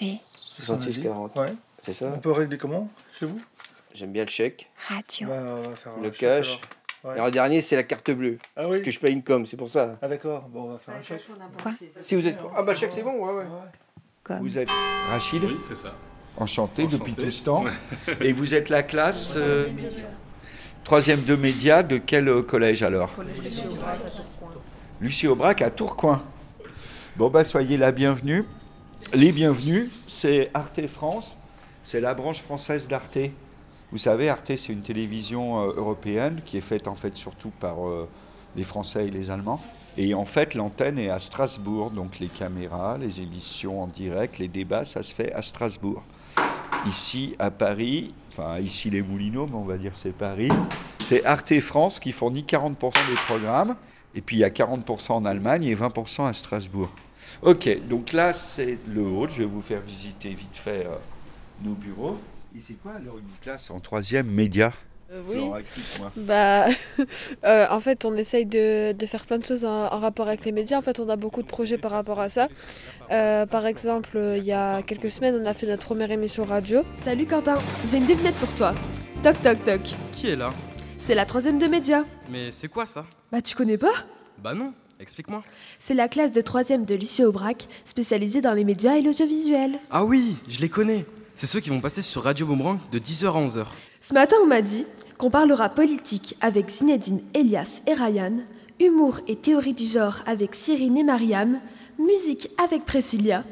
[0.00, 0.20] Arte.
[0.60, 1.38] 66-40.
[1.38, 1.54] Ouais.
[1.82, 3.38] C'est ça On peut régler comment chez vous?
[3.94, 4.70] J'aime bien le chèque.
[4.88, 5.28] Radio.
[5.28, 6.60] Bah, on va faire un Le cash.
[7.04, 7.16] alors.
[7.16, 8.38] Et en dernier, c'est la carte bleue.
[8.56, 9.96] Ah Parce oui que je paye une com, c'est pour ça.
[10.00, 11.22] Ah d'accord, bon, on va faire un chèque.
[11.62, 12.38] Quoi Si vous êtes.
[12.54, 13.44] Ah bah, le chèque, c'est bon, ouais, ouais.
[14.22, 14.38] Comme.
[14.38, 14.70] Vous êtes
[15.10, 15.94] Rachid Oui, c'est ça.
[16.36, 16.98] Enchanté, Enchanté.
[16.98, 17.64] depuis tout ce temps.
[18.20, 19.66] Et vous êtes la classe euh,
[20.84, 23.10] troisième de médias de quel euh, collège alors
[25.00, 26.22] Lucie Aubrac à Tourcoing.
[27.16, 28.44] Bon bah soyez la bienvenue.
[29.14, 31.36] Les bienvenus, c'est Arte France,
[31.82, 33.18] c'est la branche française d'Arte.
[33.90, 37.86] Vous savez, Arte c'est une télévision euh, européenne qui est faite en fait surtout par
[37.86, 38.08] euh,
[38.56, 39.60] les Français et les Allemands.
[39.98, 44.48] Et en fait l'antenne est à Strasbourg, donc les caméras, les émissions en direct, les
[44.48, 46.02] débats, ça se fait à Strasbourg.
[46.86, 50.50] Ici à Paris, enfin ici les Moulineaux, mais on va dire c'est Paris,
[51.00, 53.76] c'est Arte France qui fournit 40% des programmes.
[54.14, 56.90] Et puis il y a 40% en Allemagne et 20% à Strasbourg.
[57.42, 59.30] Ok, donc là c'est le hall.
[59.30, 60.96] Je vais vous faire visiter vite fait euh,
[61.62, 62.18] nos bureaux.
[62.56, 64.72] Et c'est quoi alors une classe en troisième média?
[65.10, 65.36] Euh, oui.
[65.64, 66.12] Flora.
[66.16, 66.66] Bah,
[67.44, 70.44] euh, en fait, on essaye de, de faire plein de choses en, en rapport avec
[70.44, 70.78] les médias.
[70.78, 72.48] En fait, on a beaucoup de projets par rapport à ça.
[73.10, 76.82] Euh, par exemple, il y a quelques semaines, on a fait notre première émission radio.
[76.96, 77.54] Salut Quentin,
[77.90, 78.74] j'ai une devinette pour toi.
[79.22, 79.80] Toc toc toc.
[80.12, 80.50] Qui est là?
[80.96, 82.04] C'est la troisième de média.
[82.30, 83.04] Mais c'est quoi ça?
[83.30, 83.92] Bah tu connais pas?
[84.38, 85.42] Bah non, explique-moi.
[85.78, 89.78] C'est la classe de troisième de Lucie Aubrac, spécialisée dans les médias et l'audiovisuel.
[89.90, 91.04] Ah oui, je les connais.
[91.36, 93.66] C'est ceux qui vont passer sur Radio Boomerang de 10h à 11h.
[94.00, 94.86] Ce matin on m'a dit
[95.18, 98.38] qu'on parlera politique avec Zinedine, Elias et Ryan,
[98.80, 101.58] humour et théorie du genre avec Cyrine et Mariam,
[101.98, 103.44] musique avec Priscilla,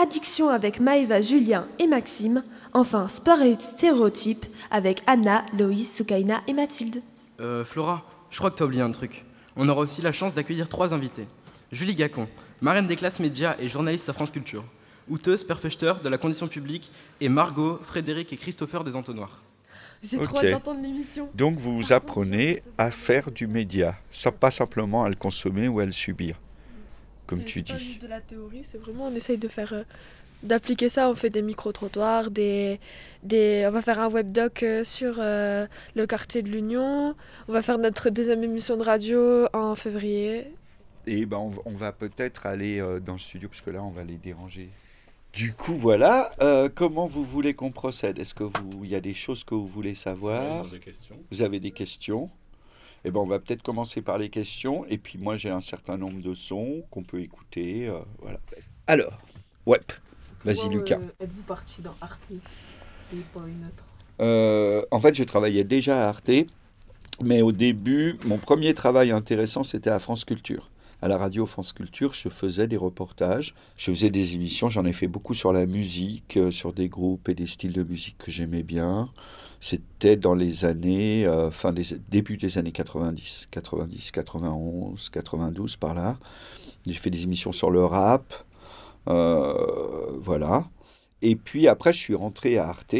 [0.00, 2.42] addiction avec Maëva, Julien et Maxime,
[2.72, 7.02] enfin sport et stéréotypes avec Anna, Loïs, Soukaina et Mathilde.
[7.40, 9.24] Euh, Flora, je crois que t'as oublié un truc.
[9.56, 11.26] On aura aussi la chance d'accueillir trois invités.
[11.72, 12.28] Julie Gacon,
[12.60, 14.64] marraine des classes médias et journaliste à France Culture.
[15.08, 16.90] Outeuse, perfecteur de la condition publique.
[17.20, 19.40] Et Margot, Frédéric et Christopher des Entonnoirs.
[20.02, 21.28] J'ai trop hâte d'entendre l'émission.
[21.34, 25.86] Donc vous apprenez à faire du média, sans pas simplement à le consommer ou à
[25.86, 26.36] le subir,
[27.28, 27.84] comme tu c'est pas dis.
[27.88, 29.72] juste de la théorie, c'est vraiment, on essaye de faire.
[29.72, 29.84] euh,
[30.44, 32.78] d'appliquer ça, on fait des micro-trottoirs, des,
[33.24, 35.66] des, on va faire un webdoc euh, sur euh,
[35.96, 37.16] le quartier de l'Union,
[37.48, 40.46] on va faire notre deuxième émission de radio en février.
[41.08, 43.82] Et ben on, va- on va peut-être aller euh, dans le studio parce que là
[43.82, 44.68] on va les déranger.
[45.32, 48.18] Du coup voilà, euh, comment vous voulez qu'on procède?
[48.20, 50.66] Est-ce que vous, il y a des choses que vous voulez savoir?
[50.68, 51.16] Des questions.
[51.32, 52.30] Vous avez des questions?
[53.04, 55.96] Eh ben on va peut-être commencer par les questions et puis moi j'ai un certain
[55.96, 57.86] nombre de sons qu'on peut écouter.
[57.86, 58.40] euh, voilà.
[58.86, 59.18] Alors,
[59.66, 59.80] ouais.
[60.44, 60.98] Vas-y Lucas.
[61.20, 63.84] Êtes-vous parti dans Arte et pas une autre?
[64.20, 66.30] Euh, en fait, je travaillais déjà à Arte,
[67.22, 70.70] mais au début, mon premier travail intéressant, c'était à France Culture.
[71.00, 74.92] À la radio France Culture, je faisais des reportages, je faisais des émissions, j'en ai
[74.92, 78.32] fait beaucoup sur la musique, euh, sur des groupes et des styles de musique que
[78.32, 79.08] j'aimais bien.
[79.60, 85.94] C'était dans les années, euh, fin des, début des années 90, 90, 91, 92 par
[85.94, 86.18] là.
[86.86, 88.32] J'ai fait des émissions sur le rap,
[89.08, 90.68] euh, voilà.
[91.22, 92.94] Et puis après, je suis rentré à Arte,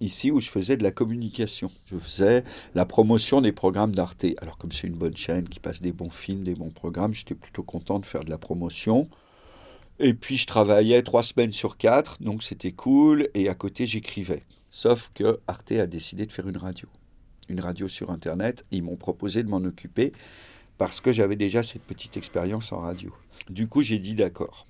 [0.00, 1.70] ici où je faisais de la communication.
[1.86, 2.44] Je faisais
[2.74, 4.26] la promotion des programmes d'Arte.
[4.40, 7.34] Alors comme c'est une bonne chaîne qui passe des bons films, des bons programmes, j'étais
[7.34, 9.08] plutôt content de faire de la promotion.
[9.98, 13.28] Et puis je travaillais trois semaines sur quatre, donc c'était cool.
[13.34, 14.40] Et à côté, j'écrivais.
[14.74, 16.88] Sauf que Arte a décidé de faire une radio.
[17.50, 18.64] Une radio sur Internet.
[18.70, 20.14] Ils m'ont proposé de m'en occuper
[20.78, 23.12] parce que j'avais déjà cette petite expérience en radio.
[23.50, 24.64] Du coup, j'ai dit d'accord.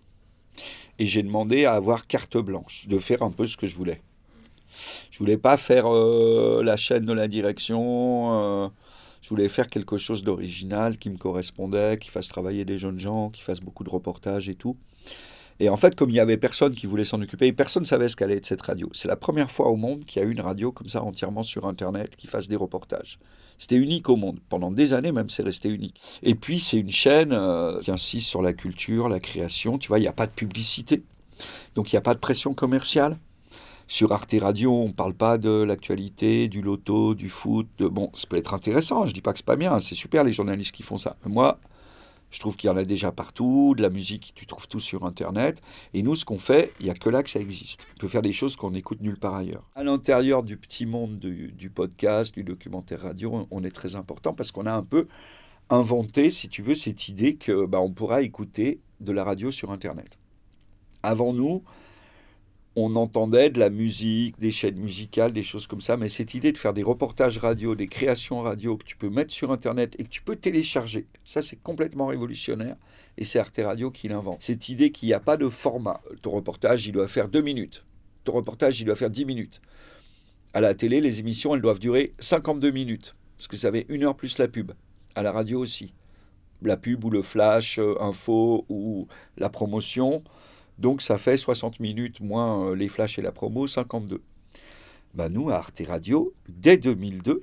[0.99, 4.03] Et j'ai demandé à avoir carte blanche, de faire un peu ce que je voulais.
[5.13, 8.65] Je voulais pas faire euh, la chaîne de la direction.
[8.65, 8.69] euh,
[9.23, 13.31] je voulais faire quelque chose d'original qui me correspondait, qui fasse travailler des jeunes gens,
[13.31, 14.77] qui fasse beaucoup de reportages et tout.
[15.61, 18.09] Et en fait, comme il y avait personne qui voulait s'en occuper, personne ne savait
[18.09, 18.89] ce qu'allait être cette radio.
[18.93, 21.67] C'est la première fois au monde qu'il y a une radio comme ça entièrement sur
[21.67, 23.19] Internet qui fasse des reportages.
[23.59, 24.41] C'était unique au monde.
[24.49, 26.01] Pendant des années même, c'est resté unique.
[26.23, 29.79] Et puis, c'est une chaîne euh, qui insiste sur la culture, la création.
[29.79, 31.03] Tu vois, il n'y a pas de publicité.
[31.77, 33.19] Donc, il n'y a pas de pression commerciale.
[33.89, 37.69] Sur Arte Radio, on ne parle pas de l'actualité, du loto, du foot.
[37.79, 40.25] Bon, ça peut être intéressant, je ne dis pas que c'est pas bien, c'est super
[40.25, 41.17] les journalistes qui font ça.
[41.25, 41.59] Mais moi,
[42.33, 45.05] je trouve qu'il y en a déjà partout, de la musique, tu trouves tout sur
[45.05, 45.61] Internet.
[45.95, 47.81] Et nous, ce qu'on fait, il n'y a que là que ça existe.
[47.97, 49.69] On peut faire des choses qu'on n'écoute nulle part ailleurs.
[49.77, 54.33] À l'intérieur du petit monde du, podcast, du documentaire radio, on- on est très important
[54.33, 55.07] parce qu'on a un peu
[55.71, 59.71] inventé, si tu veux, cette idée que bah, on pourra écouter de la radio sur
[59.71, 60.19] Internet.
[61.03, 61.63] Avant nous,
[62.75, 66.53] on entendait de la musique, des chaînes musicales, des choses comme ça, mais cette idée
[66.53, 70.05] de faire des reportages radio, des créations radio que tu peux mettre sur Internet et
[70.05, 72.77] que tu peux télécharger, ça c'est complètement révolutionnaire
[73.19, 74.41] et c'est Arte Radio qui l'invente.
[74.41, 76.01] Cette idée qu'il n'y a pas de format.
[76.23, 77.85] Ton reportage, il doit faire deux minutes.
[78.25, 79.61] Ton reportage, il doit faire dix minutes.
[80.55, 84.05] À la télé, les émissions, elles doivent durer 52 minutes, parce que ça fait une
[84.05, 84.73] heure plus la pub.
[85.15, 85.95] À la radio aussi.
[86.63, 90.23] La pub ou le flash, euh, info ou la promotion.
[90.79, 94.21] Donc ça fait 60 minutes moins euh, les flashs et la promo, 52.
[95.15, 97.43] Bah nous, à Arte Radio, dès 2002,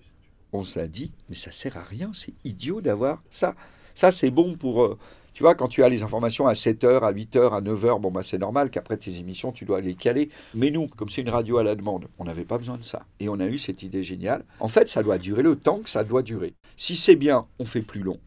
[0.53, 3.55] on s'est dit, mais ça sert à rien, c'est idiot d'avoir ça.
[3.93, 4.83] Ça, c'est bon pour...
[4.83, 4.97] euh,
[5.33, 8.23] tu vois, quand tu as les informations à 7h, à 8h, à 9h, bon, bah,
[8.23, 10.29] c'est normal qu'après tes émissions, tu dois les caler.
[10.53, 13.05] Mais nous, comme c'est une radio à la demande, on n'avait pas besoin de ça.
[13.19, 14.43] Et on a eu cette idée géniale.
[14.59, 16.55] En fait, ça doit durer le temps que ça doit durer.
[16.75, 18.19] Si c'est bien, on fait plus long.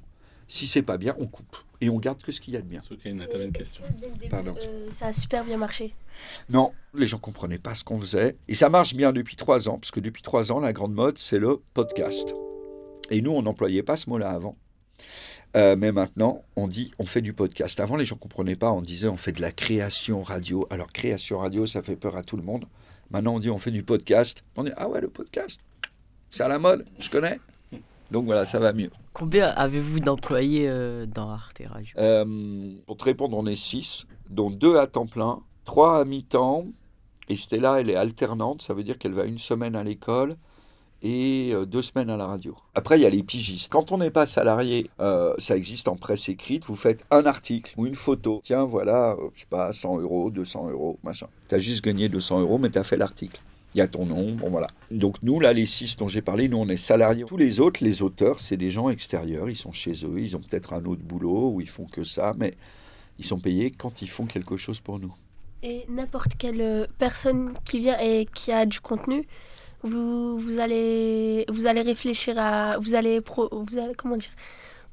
[0.49, 1.57] Si c'est pas bien, on coupe.
[1.83, 2.79] Et on garde que ce qu'il y a de bien.
[2.79, 3.83] T'avais une question.
[4.31, 4.55] Pardon.
[4.57, 5.97] euh, ça a super bien marché.
[6.49, 8.37] Non, les gens comprenaient pas ce qu'on faisait.
[8.47, 11.19] Et ça marche bien depuis trois ans, parce que depuis trois ans, la grande mode,
[11.19, 12.35] c'est le podcast.
[13.11, 14.57] Et nous, on n'employait pas ce mot-là avant.
[15.57, 17.81] Euh, mais maintenant, on dit on fait du podcast.
[17.81, 18.71] Avant, les gens comprenaient pas.
[18.71, 20.69] On disait on fait de la création radio.
[20.71, 22.67] Alors, création radio, ça fait peur à tout le monde.
[23.11, 24.45] Maintenant, on dit on fait du podcast.
[24.55, 25.61] On dit ah ouais, le podcast.
[26.31, 27.41] C'est à la mode, je connais.
[28.13, 28.91] Donc voilà, ça va mieux.
[29.15, 31.95] Combien avez-vous d'employés euh, dans Arte Radio?
[31.99, 36.67] Euh, pour te répondre, on est six, dont deux à temps plein, trois à mi-temps.
[37.29, 40.37] Et Stella, elle est alternante, ça veut dire qu'elle va une semaine à l'école
[41.03, 42.57] et euh, deux semaines à la radio.
[42.75, 43.73] Après, il y a les pigistes.
[43.73, 47.75] Quand on n'est pas salarié, euh, ça existe en presse écrite, vous faites un article
[47.77, 48.41] ou une photo.
[48.45, 51.27] Tiens, voilà, je sais pas, 100 euros, 200 euros, machin.
[51.49, 53.41] Tu as juste gagné 200 euros, mais tu as fait l'article.
[53.75, 54.67] Il y a ton nom, bon voilà.
[54.91, 57.25] Donc nous, là, les six dont j'ai parlé, nous, on est salariés.
[57.27, 59.49] Tous les autres, les auteurs, c'est des gens extérieurs.
[59.49, 62.35] Ils sont chez eux, ils ont peut-être un autre boulot où ils font que ça,
[62.37, 62.55] mais
[63.19, 65.15] ils sont payés quand ils font quelque chose pour nous.
[65.63, 69.27] Et n'importe quelle euh, personne qui vient et qui a du contenu,
[69.83, 72.77] vous, vous, allez, vous allez réfléchir à.
[72.79, 73.95] Vous allez, pro- vous allez.
[73.97, 74.31] Comment dire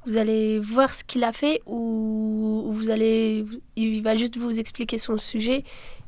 [0.06, 3.44] Vous allez voir ce qu'il a fait ou ou vous allez.
[3.76, 5.64] Il va juste vous expliquer son sujet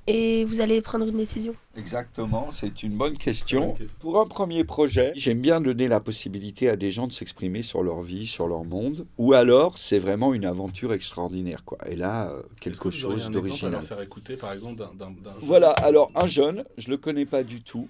[0.07, 1.55] et vous allez prendre une décision.
[1.77, 3.75] Exactement, c'est une bonne question.
[4.01, 7.83] Pour un premier projet, j'aime bien donner la possibilité à des gens de s'exprimer sur
[7.83, 11.79] leur vie, sur leur monde, ou alors c'est vraiment une aventure extraordinaire, quoi.
[11.89, 13.73] Et là, euh, quelque que chose d'original.
[13.73, 17.43] leur faire écouter, par exemple, d'un- jeune Voilà, alors un jeune, je le connais pas
[17.45, 17.89] du tout.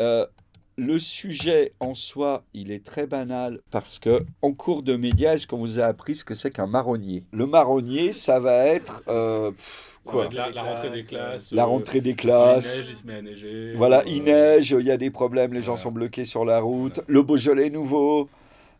[0.00, 0.26] Euh,
[0.76, 5.46] le sujet en soi, il est très banal parce que en cours de médias, est-ce
[5.46, 7.24] qu'on vous a appris ce que c'est qu'un marronnier?
[7.32, 10.24] Le marronnier, ça va être euh, pff, Ça va quoi?
[10.26, 11.52] être la, la rentrée des classes.
[11.52, 12.78] La euh, rentrée des Il classes.
[12.78, 13.74] neige, il se met à neiger.
[13.76, 16.60] Voilà, euh, il neige, il y a des problèmes, les gens sont bloqués sur la
[16.60, 18.28] route, le Beaujolais nouveau,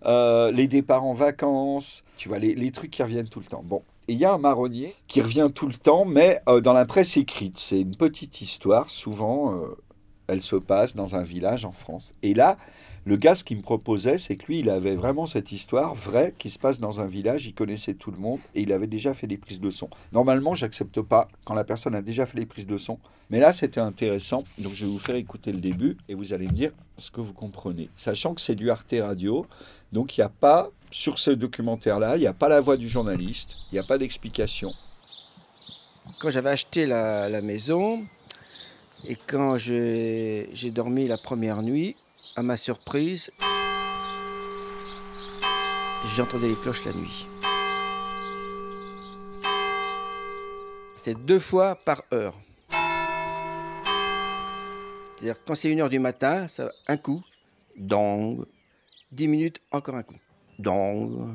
[0.06, 3.62] euh, les départs en vacances, tu vois, les, les trucs qui reviennent tout le temps.
[3.64, 6.86] Bon, il y a un marronnier qui revient tout le temps, mais euh, dans la
[6.86, 7.58] presse écrite.
[7.58, 9.66] C'est une petite histoire, souvent, euh,
[10.32, 12.14] elle se passe dans un village en France.
[12.22, 12.56] Et là,
[13.04, 16.34] le gars, ce qu'il me proposait, c'est que lui, il avait vraiment cette histoire vraie
[16.38, 19.12] qui se passe dans un village, il connaissait tout le monde et il avait déjà
[19.12, 19.88] fait des prises de son.
[20.12, 22.98] Normalement, j'accepte pas quand la personne a déjà fait des prises de son,
[23.28, 24.44] mais là, c'était intéressant.
[24.58, 27.20] Donc, je vais vous faire écouter le début et vous allez me dire ce que
[27.20, 27.90] vous comprenez.
[27.96, 29.44] Sachant que c'est du Arte Radio,
[29.90, 32.88] donc il n'y a pas, sur ce documentaire-là, il n'y a pas la voix du
[32.88, 34.72] journaliste, il n'y a pas d'explication.
[36.20, 38.04] Quand j'avais acheté la maison
[39.06, 41.96] et quand j'ai dormi la première nuit,
[42.36, 43.30] à ma surprise,
[46.14, 47.26] j'entendais les cloches la nuit.
[50.96, 52.38] C'est deux fois par heure.
[55.16, 57.20] C'est-à-dire quand c'est une heure du matin, ça, un coup,
[57.76, 58.44] dong,
[59.10, 60.18] dix minutes, encore un coup,
[60.58, 61.28] dong.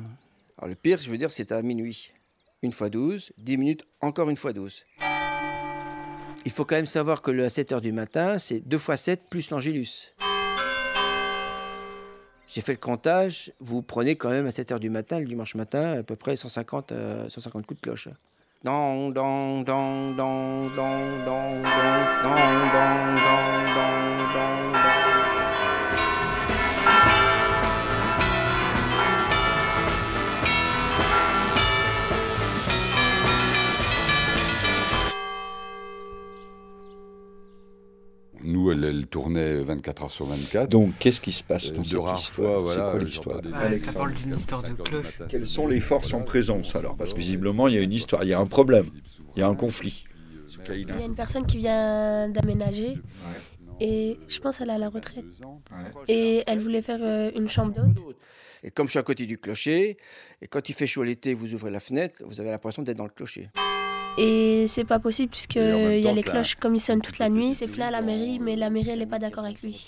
[0.56, 2.12] Alors le pire, je veux dire, c'est à minuit.
[2.62, 4.84] Une fois 12, 10 minutes, encore une fois 12.
[6.48, 8.96] Il faut quand même savoir que le à 7 heures du matin, c'est 2 fois
[8.96, 10.14] 7 plus l'angélus.
[12.46, 15.54] J'ai fait le comptage, vous prenez quand même à 7 heures du matin, le dimanche
[15.56, 18.08] matin, à peu près 150, euh, 150 coups de cloche.
[38.84, 40.68] Elle, elle tournait 24 heures sur 24.
[40.68, 42.74] Donc, qu'est-ce qui se passe Euh, dans de cette rares histoire fois, voilà.
[42.74, 43.36] C'est quoi euh, l'histoire
[43.70, 45.18] Ouais, ça parle d'une histoire de 5 heures du cloche.
[45.28, 47.92] Quelles sont le- les forces en présence alors Parce que visiblement, il y a une
[47.92, 48.86] histoire, il y a un problème,
[49.36, 50.04] il y a un conflit.
[50.70, 50.74] euh.
[50.76, 52.96] Il y a une personne qui vient d'aménager
[53.80, 55.24] et je pense qu'elle est à la retraite.
[56.08, 58.04] Et elle voulait faire une chambre d'hôte.
[58.64, 59.98] Et comme je suis à côté du clocher,
[60.42, 63.04] et quand il fait chaud l'été, vous ouvrez la fenêtre, vous avez l'impression d'être dans
[63.04, 63.50] le clocher.
[64.18, 67.18] Et c'est pas possible puisque il y a les ça- cloches comme ils sonnent toute
[67.18, 69.62] la nuit, c'est plein à la mairie, mais la mairie elle est pas d'accord avec
[69.62, 69.86] lui.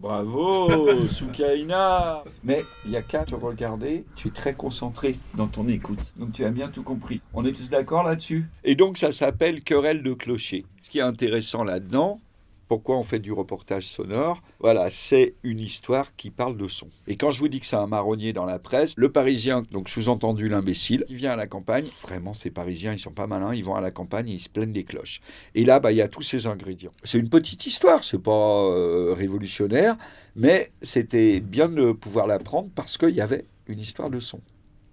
[0.00, 5.68] Bravo, Soukaina Mais il y a qu'à te regarder, tu es très concentré dans ton
[5.68, 6.12] écoute.
[6.16, 7.20] Donc tu as bien tout compris.
[7.32, 8.46] On est tous d'accord là-dessus?
[8.64, 10.64] Et donc ça s'appelle querelle de clocher.
[10.82, 12.20] Ce qui est intéressant là-dedans,
[12.68, 14.42] pourquoi on fait du reportage sonore?
[14.60, 16.88] Voilà, c'est une histoire qui parle de son.
[17.06, 19.88] Et quand je vous dis que c'est un marronnier dans la presse, le Parisien, donc
[19.88, 23.64] sous-entendu l'imbécile, qui vient à la campagne, vraiment ces Parisiens, ils sont pas malins, ils
[23.64, 25.20] vont à la campagne et ils se plaignent des cloches.
[25.54, 26.92] Et là, bah, il y a tous ces ingrédients.
[27.04, 29.96] C'est une petite histoire, c'est pas euh, révolutionnaire,
[30.36, 34.40] mais c'était bien de pouvoir l'apprendre parce qu'il y avait une histoire de son.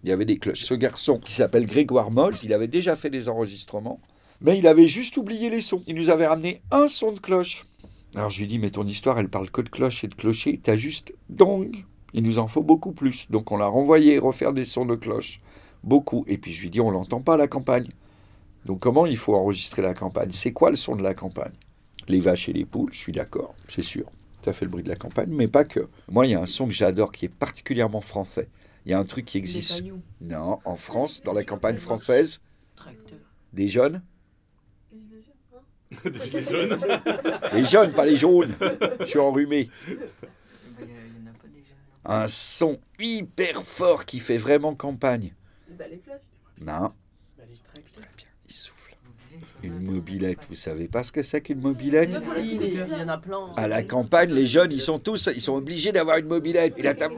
[0.04, 0.64] Il y avait des cloches.
[0.64, 4.00] Ce garçon qui s'appelle Grégoire Molls, il avait déjà fait des enregistrements,
[4.42, 5.82] mais il avait juste oublié les sons.
[5.88, 7.66] Il nous avait ramené un son de cloche.
[8.16, 10.60] Alors je lui dis, mais ton histoire, elle parle que de cloche et de clocher,
[10.62, 11.86] t'as juste dong.
[12.14, 13.30] Il nous en faut beaucoup plus.
[13.30, 15.40] Donc on l'a renvoyé refaire des sons de cloche.
[15.84, 16.26] Beaucoup.
[16.28, 17.90] Et puis je lui dis, on l'entend pas à la campagne.
[18.66, 20.32] Donc comment il faut enregistrer la campagne?
[20.32, 21.54] C'est quoi le son de la campagne?
[22.08, 24.06] Les vaches et les poules, je suis d'accord, c'est sûr.
[24.44, 25.88] Ça fait le bruit de la campagne, mais pas que.
[26.10, 28.50] Moi, il y a un son que j'adore qui est particulièrement français.
[28.86, 29.84] Il y a un truc qui existe.
[30.20, 32.42] Non, en France, dans la campagne française,
[33.54, 34.02] des jeunes?
[36.06, 36.78] Des gilets jaunes.
[37.54, 38.54] Les jeunes, pas les jaunes.
[39.02, 39.70] Je suis enrhumé.
[42.04, 45.36] Un son hyper fort qui fait vraiment campagne.
[46.60, 46.90] Non.
[47.38, 48.96] Très bien, il souffle.
[49.64, 52.20] Une mobilette, vous savez pas ce que c'est qu'une mobilette?
[52.20, 53.52] Si, il y en a plein.
[53.56, 56.78] À la campagne, les jeunes, ils sont tous, ils sont obligés d'avoir une mobilette.
[56.78, 57.10] Et là, t'as...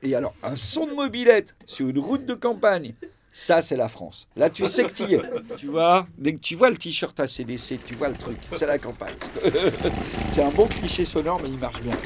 [0.00, 2.94] Et alors, un son de mobilette sur une route de campagne,
[3.32, 4.28] ça, c'est la France.
[4.36, 5.22] Là, tu sais que tu y es.
[5.56, 8.36] Tu vois Dès que tu vois le t-shirt ACDC, tu vois le truc.
[8.56, 9.14] C'est la campagne.
[10.30, 11.96] c'est un bon cliché sonore, mais il marche bien.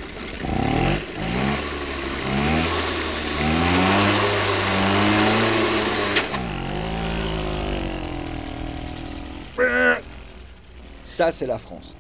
[11.02, 11.96] Ça, c'est la France.